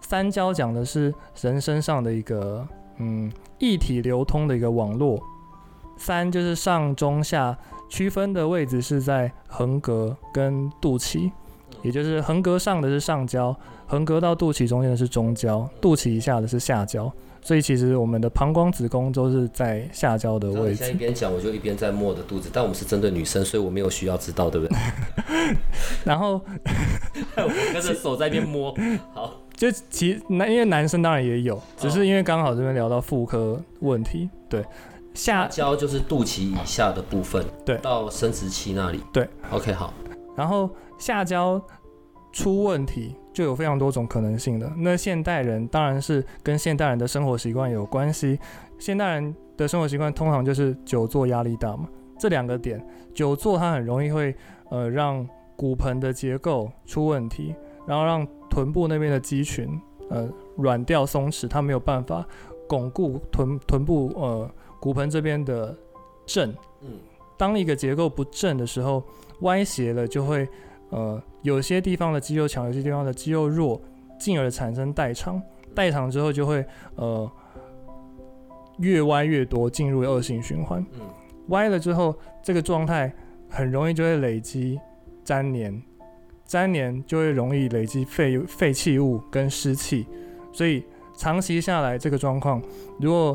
[0.00, 3.30] 三焦讲的是人身上的一个嗯。
[3.62, 5.22] 液体流通的一个网络，
[5.96, 7.56] 三就是上中下
[7.88, 11.30] 区分的位置是在横膈跟肚脐，
[11.80, 17.10] 也就是横膈上的是上焦，横膈到肚脐中间的是中焦，肚脐以下的是下焦。
[17.44, 20.76] 所以其实我们的膀胱、子宫都是在下焦的位置。
[20.76, 24.76] 现在一边讲，我就一边在摸我的肚子，但我们是针对女生，所以我没有需要知道，对不对？
[26.04, 26.34] 然后
[27.36, 28.74] 我跟着手在一边摸，
[29.14, 29.41] 好。
[29.54, 34.64] 就其男，因为男生当然也有，只是因为刚好这边聊到妇科问题，对，
[35.14, 39.92] 下焦就是肚脐以下的部分，对，到生殖器那里，对，OK 好。
[40.34, 41.62] 然后下焦
[42.32, 44.72] 出问题就有非常多种可能性的。
[44.78, 48.38] 那现代人当然是跟现代人的生活习惯有关系，
[48.78, 51.86] 现代人的生活习惯通常就是久坐压力大嘛，
[52.18, 52.84] 这两个点，
[53.14, 54.34] 久坐它很容易会
[54.70, 57.54] 呃让骨盆的结构出问题，
[57.86, 59.66] 然后让臀部那边的肌群，
[60.10, 62.22] 呃，软掉松弛，它没有办法
[62.68, 65.74] 巩固臀臀部呃骨盆这边的
[66.26, 66.54] 正。
[66.82, 66.98] 嗯，
[67.38, 69.02] 当一个结构不正的时候，
[69.40, 70.46] 歪斜了就会
[70.90, 73.80] 呃有些地方的肌肉强，有些地方的肌肉弱，
[74.20, 75.40] 进而产生代偿。
[75.74, 76.62] 代偿之后就会
[76.96, 77.32] 呃
[78.80, 80.84] 越歪越多，进入恶性循环。
[80.92, 81.00] 嗯，
[81.48, 83.10] 歪了之后，这个状态
[83.48, 84.78] 很容易就会累积
[85.24, 85.82] 粘连。
[86.52, 90.06] 三年就会容易累积废废弃物跟湿气，
[90.52, 90.84] 所以
[91.14, 92.60] 长期下来这个状况，
[93.00, 93.34] 如果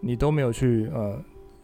[0.00, 1.16] 你都没有去呃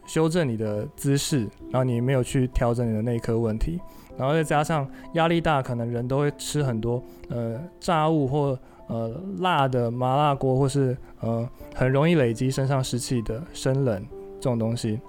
[0.07, 1.39] 修正你的姿势，
[1.69, 3.77] 然后你没有去调整你的内科问题，
[4.17, 14.01] 然后再加上压力大，可能人都会吃很多呃炸物或呃辣的麻辣锅，或是呃很容易累积身上湿气的生冷
[14.39, 15.01] 这种东西，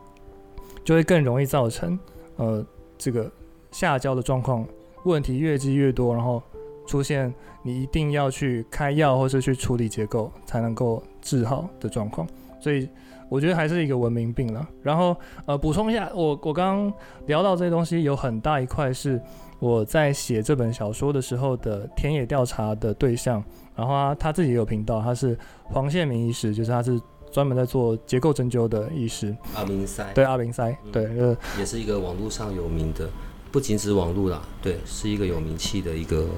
[0.83, 1.97] 就会更容易造成
[2.35, 2.67] 呃
[2.99, 3.31] 这个
[3.71, 4.67] 下焦的状况。
[5.11, 6.43] 问题越积越多，然后
[6.87, 12.27] 出现你一定要去开药或是去处理结构才能够治好的状况，
[12.61, 12.89] 所以
[13.29, 14.67] 我觉得还是一个文明病了。
[14.83, 15.17] 然后
[15.47, 16.93] 呃，补充一下，我我刚刚
[17.27, 19.21] 聊到这些东西，有很大一块是
[19.59, 23.43] 我在写这本小说的时候的田野调查的对象，
[23.75, 27.01] 然后他他自己也有频道，他是黄宪明医师，就是他是
[27.33, 29.37] 专门在做结构针灸的医师。
[29.55, 30.13] 阿明塞。
[30.15, 33.09] 对阿明塞，对，呃，也是一个网络上有名的。
[33.57, 36.29] 不仅止网络啦，对，是一个有名气的一个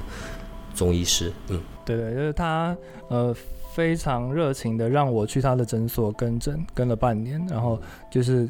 [0.73, 2.77] 中医师，嗯，对对，就是他，
[3.09, 3.35] 呃，
[3.75, 7.77] 非常热情的让我去他的诊所跟诊，跟了半年，然后
[8.09, 8.49] 就是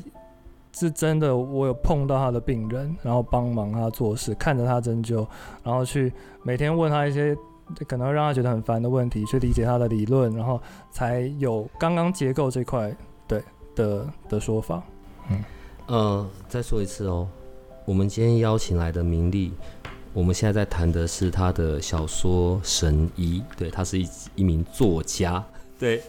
[0.77, 5.27] 是真的，我有碰到他的病人，然后帮忙他做事，看着他针灸，
[5.65, 7.35] 然后去每天问他一些
[7.87, 12.95] 可能会让他觉得很烦的问题，去理解他的理论，然后才有刚刚结构这块
[13.27, 13.43] 对
[13.75, 14.83] 的的说法，
[15.31, 15.43] 嗯，
[15.87, 17.27] 呃，再说一次哦。
[17.89, 19.51] 我们今天邀请来的明利，
[20.13, 25.43] 我们现在在谈的是他的小说《神医》，对他是一一名作家。
[25.79, 26.03] 对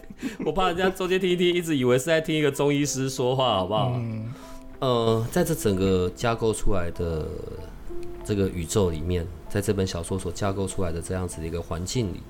[0.44, 3.94] 我怕人家中间听一听，一直以为是在听一个中医师说话，好不好？
[3.96, 4.30] 嗯。
[4.80, 7.26] 呃，在这整个架构出来的
[8.26, 12.20] 这个宇宙里面，在这本小说所架构出来的这样子的一个环境里，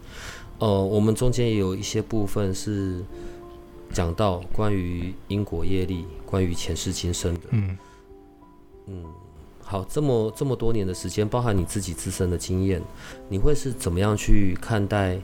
[0.61, 3.05] 呃，我们中间也有一些部分是
[3.93, 7.41] 讲到关于因果业力，关于前世今生的。
[7.51, 7.79] 嗯。
[8.87, 9.05] 嗯。
[9.71, 12.83] 好，这么这么多年的时间，包含你自己自身的经验，
[13.29, 15.17] 你会是怎么样去看待，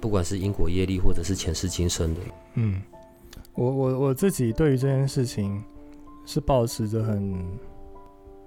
[0.00, 2.20] 不管是因果业力或者是前世今生的？
[2.54, 2.80] 嗯，
[3.54, 5.60] 我我我自己对于这件事情
[6.24, 7.36] 是保持着很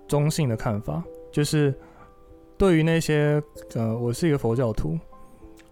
[0.07, 1.75] 中性的看法，就是
[2.57, 3.43] 对于那些
[3.73, 4.97] 呃，我是一个佛教徒，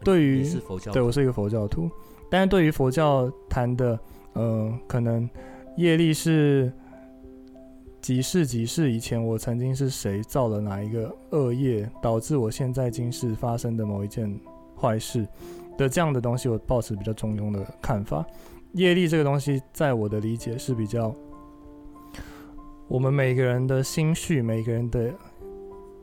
[0.04, 1.90] 对于是佛教徒，对我是一个佛教徒，
[2.30, 3.98] 但是对于佛教谈的，
[4.34, 5.30] 呃，可能
[5.78, 6.70] 业力是
[8.02, 14.40] 几世几世以前我曾经是谁造了哪一个恶业，导致我现在今世发生的某一件
[14.80, 15.28] 坏事
[15.78, 18.26] 的这样的东西，我保持比较中庸的看法。
[18.74, 21.14] 业力这个东西，在我的理解是比较
[22.88, 25.14] 我们每个人的心绪，每个人的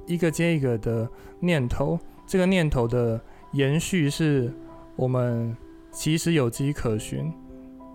[0.06, 1.08] 一个接一个的
[1.40, 3.20] 念头，这个念头的
[3.52, 4.52] 延续是
[4.96, 5.56] 我们
[5.90, 7.32] 其实有迹可循，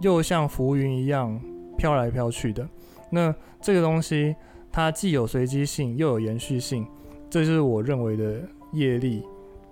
[0.01, 1.39] 又像浮云一样
[1.77, 2.67] 飘来飘去的。
[3.11, 4.35] 那这个东西
[4.71, 6.87] 它既有随机性，又有延续性，
[7.29, 9.23] 这就是我认为的业力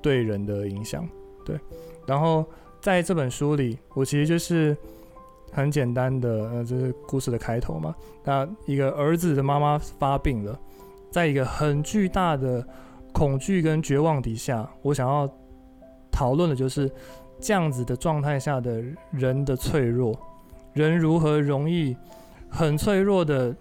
[0.02, 1.08] 对人的影响。
[1.45, 1.60] 对，
[2.06, 2.45] 然后
[2.82, 4.78] 在这本书里，我其实就是
[5.52, 7.95] 很简单的，呃，这是故事的开头嘛。
[8.23, 10.60] 那一个儿子的妈妈发病了，
[11.10, 12.63] 在一个很巨大的
[13.12, 15.28] 恐惧跟绝望底下，我想要
[16.12, 16.91] 讨论的就是
[17.39, 20.13] 这样子的状态下的人的脆弱，
[20.73, 21.95] 人如何容易
[22.49, 23.55] 很脆弱的，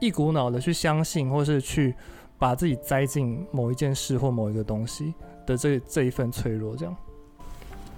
[0.00, 1.94] 一股脑的去相信，或是去
[2.38, 5.14] 把自己栽进某一件事或某一个东西
[5.46, 6.94] 的这这一份脆弱，这样。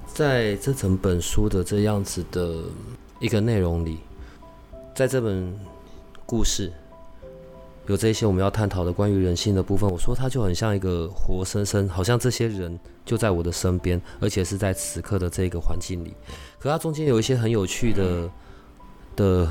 [0.07, 2.63] 在这整本书的这样子的
[3.19, 3.99] 一个内容里，
[4.95, 5.59] 在这本
[6.27, 6.71] 故事
[7.87, 16.15] 有这些我们要探讨的关于人性的部分，我说它就很像一个活生生，好像这些人就在我的身边，而且是在此刻的这个环境里。
[16.59, 18.31] 可它中间有一些很有趣的
[19.17, 19.51] 的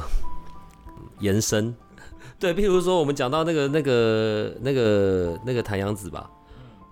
[1.24, 1.74] 延伸，
[2.38, 6.30] 对，譬如说我们讲到那个那个那个那个谭阳子吧。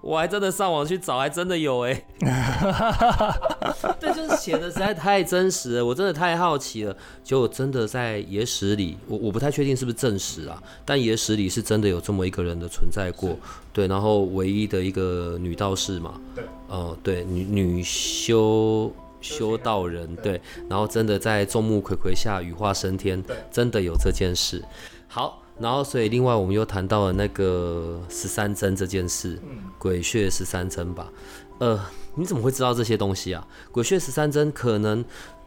[0.03, 1.93] 我还真的上网去找，还真的有哎、
[4.01, 6.97] 对，就是写的实在太真实了，我真的太好奇了。
[7.23, 13.37] 结果真的在野史里，我我不太确定是不是正史啊，但野史里是真的有这么一个人的存在过。
[13.71, 18.91] 对，然后唯一的一个女道士嘛，对，呃，对，女女修
[19.21, 24.63] 修道人，对，然后真的在众目睽睽下羽化升天，真的有这件事。
[25.07, 29.39] 好，然后所以另外我们又谈到了那个十三针这件事，
[29.77, 31.07] 鬼穴十三针吧。
[31.59, 31.79] 呃，
[32.15, 33.47] 你怎么会知道这些东西啊？
[33.71, 35.05] 鬼穴十三针可能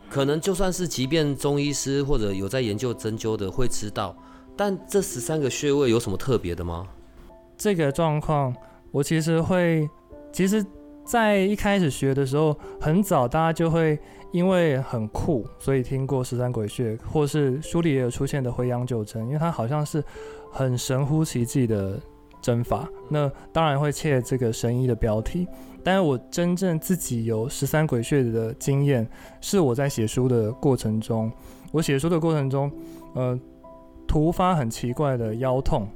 [0.08, 4.16] 可能就算是即便中医师或者有在研究针灸的会知道，
[4.56, 6.86] 但这十三个穴位有什么特别的吗？
[7.56, 8.54] 这个状况，
[8.90, 9.88] 我其实会，
[10.32, 10.64] 其实，
[11.04, 13.98] 在一开始学的时候，很早大家就会
[14.32, 20.02] 因为很酷，所以听过十三鬼穴，或是书里也有出现的回阳九针，因为它好像是
[20.50, 22.00] 很神乎其技的
[22.40, 25.46] 针法，那当然会切这个神医的标题。
[25.82, 29.06] 但是我真正自己有十三鬼穴的经验，
[29.42, 31.30] 是我在写书的过程中，
[31.70, 32.72] 我写书的过程中，
[33.14, 33.38] 呃，
[34.06, 35.86] 突发很奇怪的腰痛，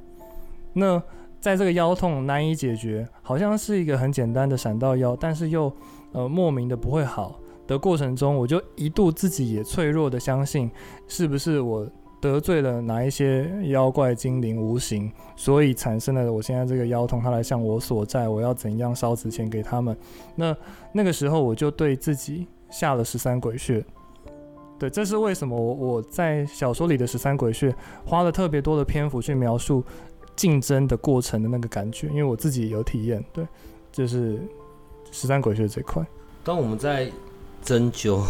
[0.73, 1.01] 那。
[1.41, 5.71] 在这个腰痛难以解决，好像是一个很简单的闪到腰，但是又
[6.13, 10.67] 呃莫名的不会好的过程中，我就一度自己也脆弱的相信，
[11.07, 11.87] 是不是我
[12.19, 19.95] 得罪了哪一些妖怪精灵无形，所以产生了我现在这个腰痛，他来向我索债，我要怎样烧纸钱给他们？
[20.33, 20.57] 那
[20.91, 23.85] 那个时候我就对自己下了十三鬼穴。
[24.79, 29.83] 对，这是为什么我我在小说里的十三鬼穴花了特别多的篇幅去描述。
[30.39, 33.45] 竞争的过程的那个感觉，因为我自己有体验，对，
[33.91, 34.39] 就是
[35.11, 36.01] 十三鬼穴这块。
[36.45, 37.11] 当我们在
[37.61, 38.23] 针灸，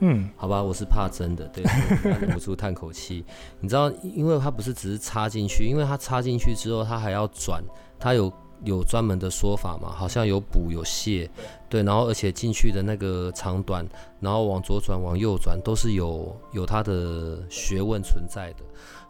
[0.00, 1.64] 嗯， 好吧，我是怕针的，对，
[2.04, 3.24] 忍不住叹口气。
[3.58, 7.64] 你知道，因为它不是只是插进去，因为它插进去之后，它还要转，
[7.98, 8.30] 它有
[8.62, 11.26] 有专门的说法嘛，好像有补有泻，
[11.70, 13.82] 对，然后而且进去的那个长短，
[14.20, 18.64] 然后往左转往右转，都是有有它的学问存在的。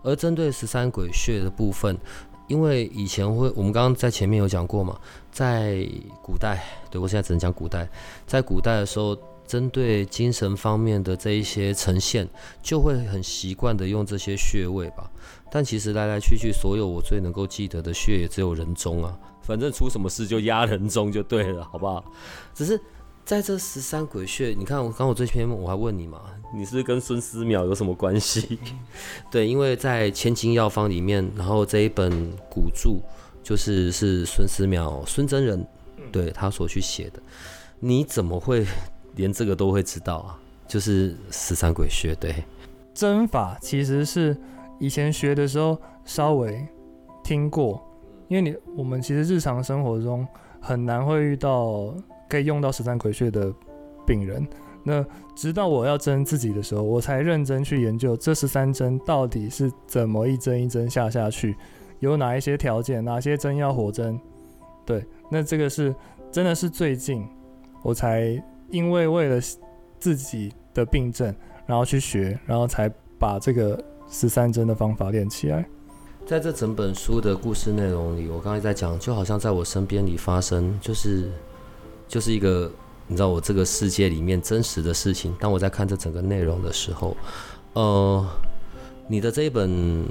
[0.05, 1.99] 而针对十三鬼穴的部分，
[2.49, 4.99] 因为以前会，我们刚刚在前面有讲过嘛，
[5.33, 5.87] 在
[6.23, 7.89] 古代，对我现在只能讲古代，
[8.27, 12.29] 在古代的时候，针对精神方面的这一些呈现，
[12.63, 15.11] 就会很习惯的用这些穴位吧。
[15.51, 22.05] 但其实来来去去，所有我最能够记得的穴也只有人中啊，反正出什么事就压人中就对了，好不好？
[22.55, 22.81] 只是
[23.27, 26.23] 在这十三鬼穴，你看我刚我这篇我还问你嘛，
[26.55, 28.57] 你是跟孙思邈有什么关系？
[29.29, 32.91] 对，因为在《千金药方》里面，然后这一本古著
[33.43, 35.67] 就是是孙思邈孙真人
[36.13, 37.21] 对他所去写的，
[37.81, 38.65] 你怎么会
[39.17, 40.39] 连这个都会知道啊？
[40.69, 42.33] 就是十三鬼穴，对，
[42.95, 44.37] 针法其实是
[44.79, 46.65] 以前学的时候稍微
[47.25, 47.85] 听过，
[48.29, 50.25] 因为你我们其实日常生活中
[50.61, 51.93] 很难会遇到
[52.29, 53.53] 可以用到十三葵穴的
[54.07, 54.47] 病人。
[54.83, 55.05] 那
[55.35, 61.57] 直到我要针自己的时候，我才认真去研究这十三针到底是怎么一针一针下下去，
[61.99, 64.17] 有哪一些条件，哪些针要活针。
[64.85, 65.93] 对，那这个是
[66.31, 67.27] 真的是最近
[67.83, 69.41] 我才因为为了
[69.99, 71.35] 自己的病症，
[71.67, 73.77] 然后去学，然后才把这个
[74.09, 75.67] 十三针的方法练起来。
[76.25, 81.31] 在这整本书的故事内容里，我刚才在讲，就好像在我身边里发生，就是
[82.09, 82.71] 就是一个。
[83.09, 85.33] 你知道我这个世界里面真实的事情。
[85.39, 87.17] 当我在看这整个内容的时候，
[87.75, 88.27] 呃，
[89.07, 90.05] 你的这一本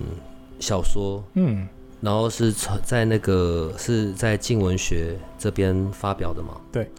[0.62, 1.68] 小说，嗯，
[2.00, 2.54] 然后是
[2.86, 6.56] 在那个是在静文学这边发表的嘛？
[6.72, 6.90] 对，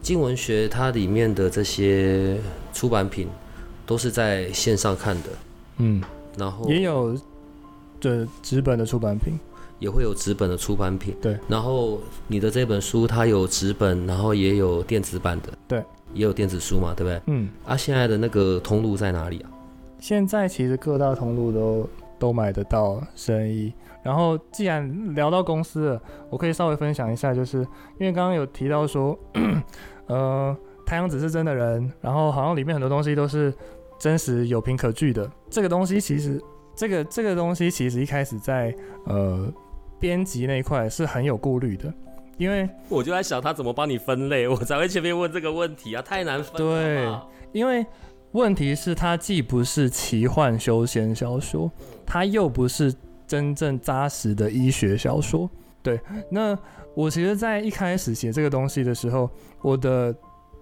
[0.00, 2.40] 静文学它里面的这些
[2.72, 3.28] 出版品
[3.84, 5.28] 都是在线上看的，
[5.76, 6.02] 嗯，
[6.38, 7.14] 然后也有
[8.00, 9.34] 的纸本的出版品。
[9.78, 11.38] 也会有纸本的出版品，对。
[11.48, 17.20] 然后你的这本书它有纸本，然后也有电子版的，对，也有电子书嘛，对不对？
[17.26, 17.48] 嗯。
[17.66, 19.50] 啊，现在的那个通路在哪里啊？
[19.98, 23.72] 现在其实各大通路都都买得到生意。
[24.02, 27.58] 然后既然聊到公司了，我可以稍微分享一下，就是
[27.98, 29.18] 因为刚刚有提到说，
[30.06, 30.56] 呃，
[30.86, 33.52] 太阳只是真的人，然后好像里面很多东西都是
[33.98, 35.28] 真实有凭可据的。
[35.50, 36.40] 这个东西其实，
[36.74, 38.74] 这个这个东西其实一开始在
[39.04, 39.52] 呃。
[39.98, 41.92] 编辑那一块是很有顾虑的，
[42.36, 46.56] 因为我就在想他怎么帮你分类， 我才会前面问这个问题啊，太难分。
[46.56, 47.08] 对，
[47.52, 47.84] 因为
[48.32, 51.70] 问题是它既不是奇幻修仙小说，
[52.04, 52.94] 它又不是
[53.26, 55.48] 真正扎实的医学小说。
[55.82, 55.98] 对，
[56.30, 56.58] 那
[56.94, 59.30] 我其实，在一开始写这个东西的时候，
[59.62, 60.12] 我的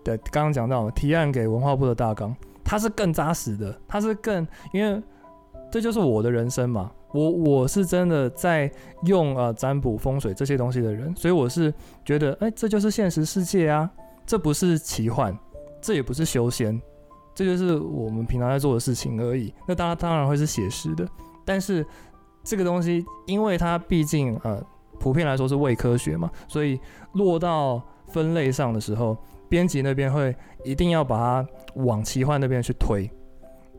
[0.05, 5.03] 的刚刚讲到提案给文化部的大纲，它是更扎实的，它是更因为
[5.71, 6.93] 这就是我的人生嘛。
[7.15, 8.69] 我我是真的在
[9.05, 11.73] 用啊占卜风水这些东西的人，所以我是
[12.05, 13.89] 觉得，哎，这就是现实世界啊，
[14.27, 15.33] 这不是奇幻，
[15.81, 16.79] 这也不是修仙，
[17.33, 19.55] 这就是我们平常在做的事情而已。
[19.69, 21.07] 那当然当然会是写实的，
[21.45, 21.87] 但是
[22.43, 24.61] 这个东西，因为它毕竟呃
[24.99, 26.81] 普遍来说是伪科学嘛，所以
[27.13, 29.17] 落到分类上的时候，
[29.49, 30.35] 编辑那边会
[30.65, 33.09] 一定要把它往奇幻那边去推。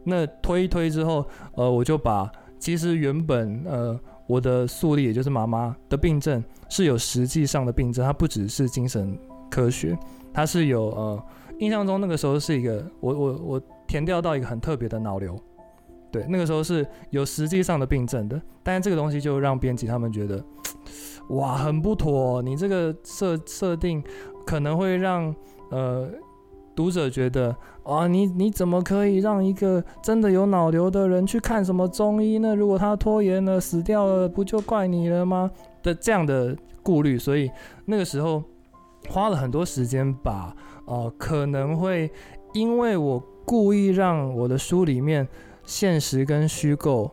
[0.06, 1.26] 那推一推之后，
[1.56, 2.32] 呃，我就把。
[2.66, 9.16] 其实原本呃，我的素丽也就是妈妈的病症是有实际上的病症，它不只是精神
[9.52, 9.96] 科学，
[10.34, 11.24] 它是有呃，
[11.60, 15.40] 印象中那个时候是一个我我我填掉到一个很特别的脑瘤，
[16.12, 20.44] 对，那个时候是有实际上的病症的，但是这个东西就让编辑他们觉得
[21.30, 24.04] 哇很不妥，你这个设设定
[24.44, 25.36] 可能会让
[25.70, 26.10] 呃。
[26.76, 27.56] 读者觉得
[27.86, 32.56] 啊，你你怎么可以让一个真的有脑瘤的人去看什么中医呢？
[32.56, 35.52] 如果他拖延了死掉了，不就怪你了吗？
[35.84, 37.50] 的这样的顾虑，所以
[37.86, 38.44] 那个时候
[39.08, 40.52] 花了很多时间把
[40.86, 42.12] 呃可能会
[42.56, 45.28] 因为我故意让我的书里面
[45.64, 47.12] 现实跟虚构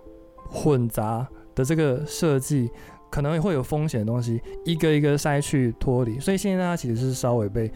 [0.49, 2.71] 混杂的这个设计
[3.11, 7.71] 可能会有风险的东西，一个一个筛去脱离，所以现在它其实是稍微被。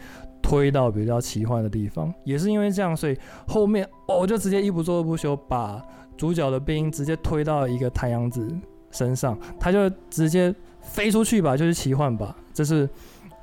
[0.47, 5.83] 推到比较奇幻的地方，也是因为这样，所以后面我就直接一不做二不休，把
[6.15, 8.47] 主角的兵直接推到一个太阳子
[8.89, 12.33] 身上，他就直接飞出去吧，就是奇幻吧。
[12.53, 12.89] 这是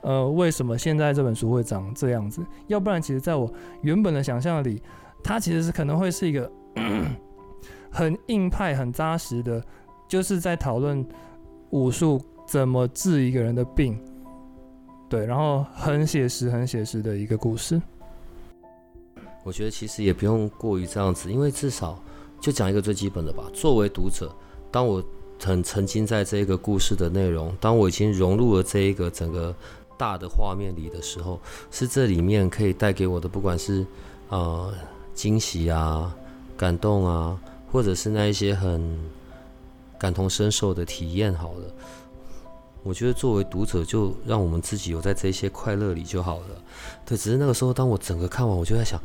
[0.01, 2.43] 呃，为什么现在这本书会长这样子？
[2.69, 3.53] 要不然，其实在我
[3.83, 4.81] 原本的想象里，
[5.23, 6.51] 它其实是可能会是一个
[7.93, 9.63] 很硬派、很扎实的，
[10.09, 11.07] 就是在讨论
[11.69, 13.95] 武术怎么治一个人的病。
[15.15, 17.81] 对，然后很写实、很写实的一个故事。
[19.45, 22.03] 我觉得其实也不用过于这样子，因为至少
[22.41, 23.45] 就讲一个最基本的吧。
[23.55, 24.35] 作为读者，
[24.73, 25.01] 当我
[25.41, 29.55] 很沉浸在这个故事的内容，当我已经融入了这一个整个
[29.97, 31.39] 大的画面里的时候，
[31.71, 33.87] 是这里面可以带给我的，不管是
[34.31, 34.75] 呃
[35.15, 36.13] 惊喜啊、
[36.57, 37.41] 感动啊，
[37.71, 38.99] 或者是那一些很
[39.97, 41.73] 感同身受的体验，好了。
[42.85, 46.47] 我觉得作为读者，就让我们自己有在这些快乐里就好了。
[47.07, 49.01] 对，只是那个时候，当我整个看完，我就在想，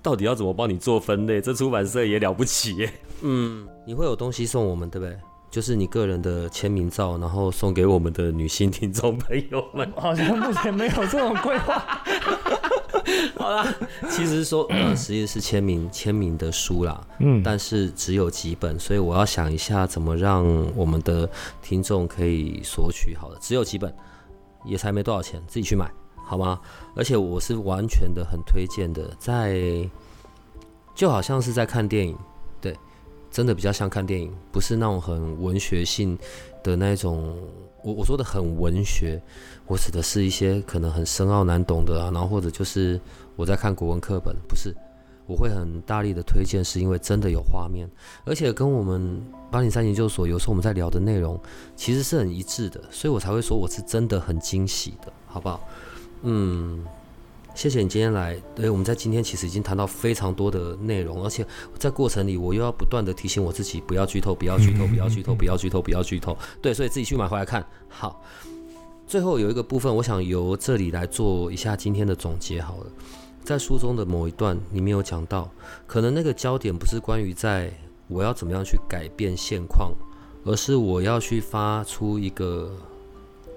[0.00, 1.40] 到底要怎么帮你做分类？
[1.40, 2.92] 这出版社也了不起耶。
[3.22, 5.18] 嗯，你会有东西送我们，对不对？
[5.50, 9.92] 就是你个人的签名照，然后送给我们的女性听众朋友们。
[9.96, 12.04] 好像目前没有这种规划。
[13.36, 13.66] 好啦，
[14.10, 20.44] 其实说呃，实际是签名签名的书啦，嗯，但是只有几本，所以我要想一下怎么让
[20.76, 21.28] 我们的
[21.62, 23.14] 听众可以索取。
[23.16, 23.94] 好了，只有几本，
[24.64, 25.90] 也才没多少钱，自己去买
[26.24, 26.60] 好吗？
[26.94, 29.88] 而且我是完全的很推荐的，在
[30.94, 32.16] 就好像是在看电影，
[32.60, 32.76] 对，
[33.30, 36.18] 真的比较像看电影，不是那种很文学性
[36.62, 37.36] 的那种
[37.82, 39.20] 我我说的很文学，
[39.70, 43.00] 我指的是一些可能很深奥难懂的啊，然后或者就是
[43.36, 44.74] 我在看国文课本，不是，
[45.28, 47.88] 我会很大力的推荐，是因为真的有画面，
[48.24, 51.40] 而且跟我们八零三研究所有时候我们在聊的内容
[51.76, 55.60] 其实是很一致的，所以我才会说我是真的很惊喜的，好不好？
[56.22, 56.84] 嗯。
[57.52, 58.40] 谢谢你今天来。
[58.54, 61.44] 对，我们在今天其实已经谈到非常多的内容，而且
[61.78, 66.38] 在过程里我又要不断的提醒我自己，不要剧透，不要剧透，不要剧透，不要剧透，不要剧透。
[66.62, 67.66] 对，所以自己去买回来看。
[67.88, 68.22] 好，
[69.10, 72.62] 最后有一个部分，我想由这里来做一下今天的总结。
[72.62, 72.86] 好了，
[73.42, 75.50] 在书中的某一段里面有讲到，
[75.84, 77.72] 可能那个焦点不是关于在
[78.06, 79.90] 我要怎么样去改变现况，
[80.44, 82.70] 而是我要去发出一个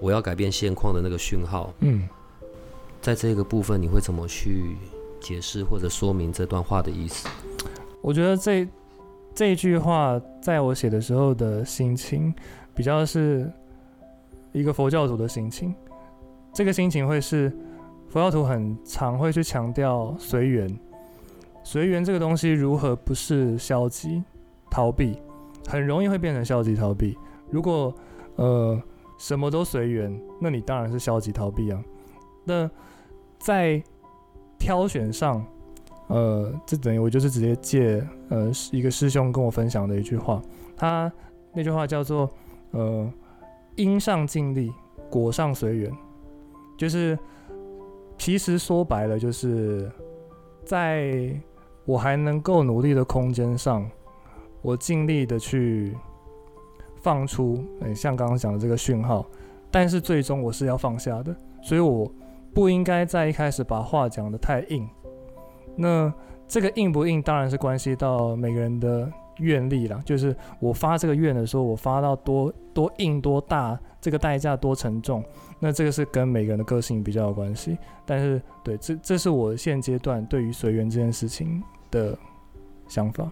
[0.00, 1.72] 我要改变现况的那个讯号。
[1.78, 2.02] 嗯。
[3.00, 4.76] 在这个部分，你会怎么去
[5.20, 7.28] 解释或者说明这段话的意思？
[8.00, 8.66] 我觉得这
[9.32, 12.34] 这一句话，在我写的时候的心情，
[12.74, 13.48] 比较是
[14.54, 15.74] 一个佛教徒的心情。
[16.52, 17.52] 这个心情会是
[18.08, 20.78] 佛教徒很常会去强调随缘，
[21.64, 24.22] 随缘这个东西如何不是消极
[24.70, 25.18] 逃避，
[25.68, 27.18] 很容易会变成消极逃避。
[27.50, 27.92] 如果
[28.36, 28.80] 呃
[29.18, 31.82] 什么都随缘，那你当然是消极逃避啊。
[32.44, 32.70] 那
[33.38, 33.82] 在
[34.58, 35.44] 挑选上，
[36.06, 40.40] 呃，这等于我就是直接借呃一个师兄跟我分享的一句话，
[40.76, 41.12] 他
[41.52, 42.30] 那句话叫做
[42.70, 43.10] 呃
[43.76, 44.72] 因上尽力，
[45.10, 45.92] 果上随缘，
[46.76, 47.18] 就是
[48.16, 49.90] 其实说白了就是
[50.64, 51.34] 在
[51.84, 53.88] 我还能够努力的空间上，
[54.62, 55.96] 我尽力的去
[57.02, 57.64] 放出，
[57.94, 59.24] 像刚刚讲的这个讯号，
[59.70, 62.10] 但是最终我是要放下的，所以我。
[62.54, 64.88] 不应该在一开始把话讲得太硬，
[65.74, 66.14] 那
[66.46, 70.02] 这个硬不硬当然是关系到每个人的愿力了。
[70.04, 75.24] 就是我发这个愿的时候，我发到多多硬多大，这个代价多沉重，
[75.58, 77.76] 那这个是跟每个人的个性比较有关系。
[78.04, 82.16] 但是，对，这这是我现阶段对于随缘这件事情的
[82.88, 83.30] 想法。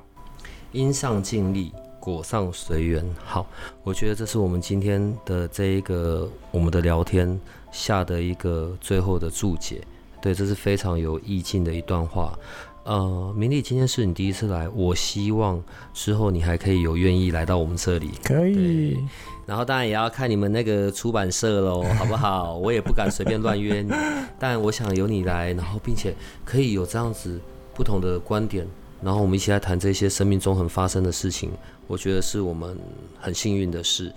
[0.72, 1.72] 因上尽力。
[2.04, 3.46] 果上随缘，好，
[3.84, 7.40] 我觉得这是我们今天的这一个我们的聊天
[7.70, 9.80] 下的一个最后的注解，
[10.20, 12.36] 对，这是非常有意境的一段话。
[12.84, 15.62] 呃，明丽，今天是你第一次来，我希望
[15.94, 18.98] 之后你还可以有愿意来到我们这里，可以。
[19.46, 22.56] 然后当然也要看你们那个出版社喽，好不好？
[22.56, 23.92] 我也不敢随便乱约你，
[24.38, 26.12] 但我想由你来，然后并且
[26.44, 27.40] 可以有这样子
[27.72, 28.66] 不同的观点。
[29.00, 31.50] 然后我们一起来谈这些生命中很发生的事情，
[31.86, 32.76] 我觉得是我们
[33.20, 34.12] 很幸运的事。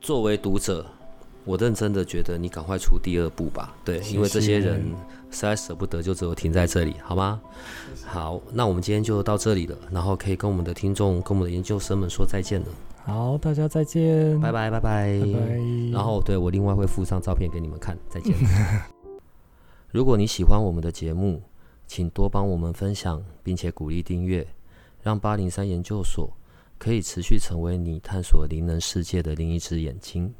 [0.00, 0.84] 作为读者，
[1.44, 4.84] 我认真的觉得你赶快出第二部吧，对，因为这些人
[5.34, 7.40] 实在舍不得，就只有停在这里，好吗？
[8.06, 12.66] 好，那我们今天就到这里了，然后可以跟我们的听众、跟我们的研究生们说再见了。
[13.04, 15.58] 好，大家再见，拜拜拜拜拜拜。
[15.92, 18.34] 然后对我另外会附上照片给你们看，再见。
[19.90, 21.42] 如果你喜欢我们的节目。
[21.86, 24.44] 请多帮我们分享，并且鼓励订阅，
[25.02, 26.32] 让八零三研究所
[26.78, 30.32] 可以持续成为你探索灵能世界的另一只眼睛。